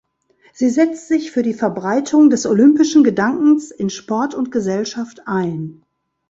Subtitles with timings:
[0.51, 5.83] Sie setzt sich für die Verbreitung des olympischen Gedankens in Sport und Gesellschaft ein.